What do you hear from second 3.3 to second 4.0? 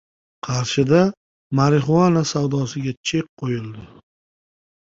qo‘yildi